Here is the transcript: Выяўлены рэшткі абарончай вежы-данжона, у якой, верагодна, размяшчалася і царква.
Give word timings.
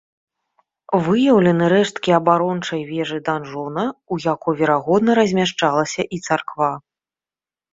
Выяўлены 1.07 1.63
рэшткі 1.73 2.09
абарончай 2.19 2.81
вежы-данжона, 2.91 3.83
у 4.15 4.19
якой, 4.33 4.53
верагодна, 4.63 5.11
размяшчалася 5.21 6.01
і 6.19 6.23
царква. 6.31 6.71